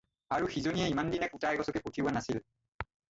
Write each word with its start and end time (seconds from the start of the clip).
আৰু 0.37 0.47
সিজনীয়ে 0.53 0.87
ইমানদিনে 0.95 1.29
কুটা 1.35 1.53
এগছকে 1.59 1.83
পঠিওৱা 1.85 2.15
নাছিল। 2.17 2.41